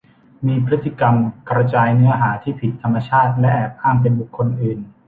[0.47, 1.15] มีพฤติกรรม
[1.49, 4.79] กระจายเนื้อหาที่ผิดธรรมชาติและแอบอ้างเป็นบุคคลอื่น